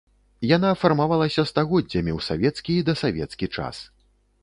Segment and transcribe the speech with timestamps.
[0.51, 3.75] Яна фармавалася стагоддзямі ў савецкі і дасавецкі час.